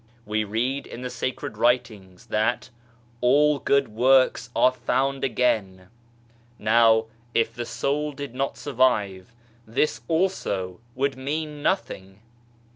[0.25, 2.71] We read in the sacred writings that"
[3.21, 5.89] all good works are found again/ 11
[6.57, 9.35] Now, if the soul did not survive,
[9.67, 12.19] this also would mean nothing